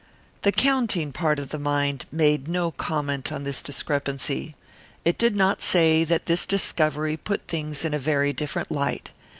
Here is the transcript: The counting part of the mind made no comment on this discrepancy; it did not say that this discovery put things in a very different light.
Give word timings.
The 0.41 0.51
counting 0.51 1.11
part 1.13 1.37
of 1.37 1.49
the 1.49 1.59
mind 1.59 2.05
made 2.11 2.47
no 2.47 2.71
comment 2.71 3.31
on 3.31 3.43
this 3.43 3.61
discrepancy; 3.61 4.55
it 5.05 5.15
did 5.19 5.35
not 5.35 5.61
say 5.61 6.03
that 6.05 6.25
this 6.25 6.47
discovery 6.47 7.15
put 7.17 7.45
things 7.47 7.85
in 7.85 7.93
a 7.93 7.99
very 7.99 8.33
different 8.33 8.71
light. 8.71 9.11